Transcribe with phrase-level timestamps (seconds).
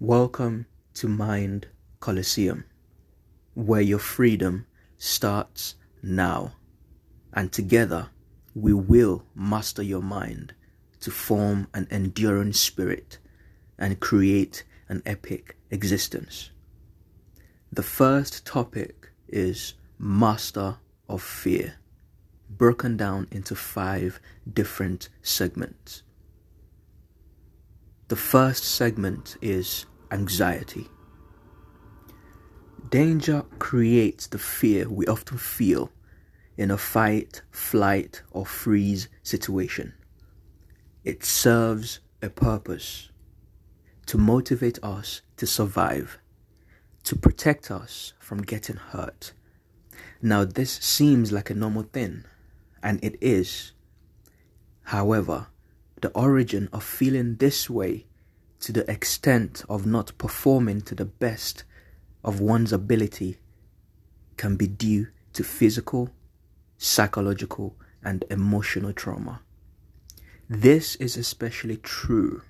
[0.00, 1.66] Welcome to Mind
[1.98, 2.66] Coliseum,
[3.54, 4.64] where your freedom
[4.96, 5.74] starts
[6.04, 6.52] now.
[7.32, 8.10] And together,
[8.54, 10.54] we will master your mind
[11.00, 13.18] to form an enduring spirit
[13.76, 16.50] and create an epic existence.
[17.72, 20.76] The first topic is Master
[21.08, 21.74] of Fear,
[22.48, 26.04] broken down into five different segments.
[28.08, 30.88] The first segment is anxiety.
[32.88, 35.90] Danger creates the fear we often feel
[36.56, 39.92] in a fight, flight, or freeze situation.
[41.04, 43.10] It serves a purpose
[44.06, 46.18] to motivate us to survive,
[47.04, 49.34] to protect us from getting hurt.
[50.22, 52.24] Now, this seems like a normal thing,
[52.82, 53.72] and it is.
[54.84, 55.48] However,
[56.00, 58.06] the origin of feeling this way
[58.60, 61.64] to the extent of not performing to the best
[62.24, 63.38] of one's ability
[64.36, 66.10] can be due to physical,
[66.76, 69.42] psychological, and emotional trauma.
[70.48, 72.42] This is especially true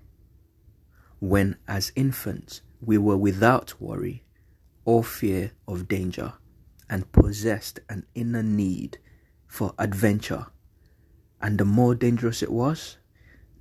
[1.21, 4.25] when, as infants, we were without worry
[4.85, 6.35] or fear of danger
[6.89, 8.99] and possessed an inner need
[9.47, 10.47] for adventure.
[11.41, 12.99] And the more dangerous it was,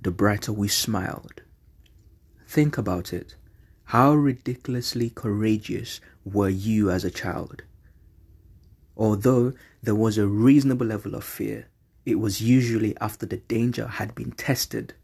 [0.00, 1.42] the brighter we smiled.
[2.46, 3.34] Think about it.
[3.84, 7.62] How ridiculously courageous were you as a child?
[8.96, 11.68] Although there was a reasonable level of fear,
[12.04, 14.94] it was usually after the danger had been tested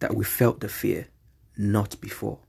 [0.00, 1.08] that we felt the fear,
[1.56, 2.40] not before.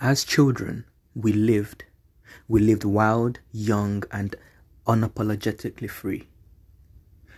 [0.00, 1.84] As children, we lived.
[2.48, 4.34] We lived wild, young, and
[4.86, 6.28] unapologetically free.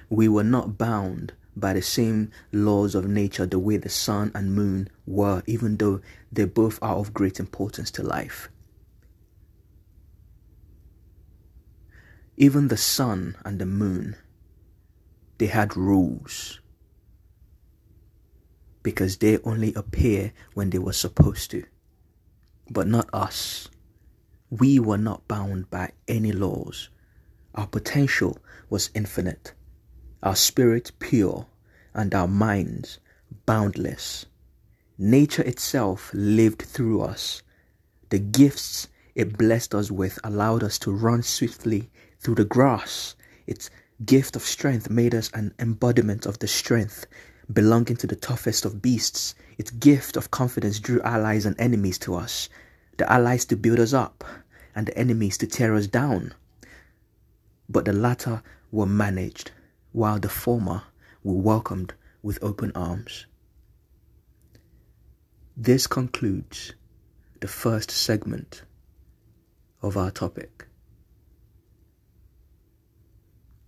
[0.08, 4.54] We were not bound by the same laws of nature the way the sun and
[4.54, 8.48] moon were, even though they both are of great importance to life.
[12.36, 14.16] Even the sun and the moon,
[15.38, 16.60] they had rules
[18.82, 21.64] because they only appear when they were supposed to,
[22.70, 23.68] but not us.
[24.50, 26.90] We were not bound by any laws.
[27.54, 28.38] Our potential
[28.70, 29.54] was infinite
[30.26, 31.46] our spirit pure,
[31.94, 32.98] and our minds
[33.46, 34.26] boundless.
[34.98, 37.42] Nature itself lived through us.
[38.08, 43.14] The gifts it blessed us with allowed us to run swiftly through the grass.
[43.46, 43.70] Its
[44.04, 47.06] gift of strength made us an embodiment of the strength
[47.52, 49.36] belonging to the toughest of beasts.
[49.58, 52.48] Its gift of confidence drew allies and enemies to us.
[52.96, 54.24] The allies to build us up,
[54.74, 56.34] and the enemies to tear us down.
[57.68, 59.52] But the latter were managed
[59.96, 60.82] while the former
[61.24, 63.24] were welcomed with open arms.
[65.56, 66.74] This concludes
[67.40, 68.60] the first segment
[69.80, 70.66] of our topic.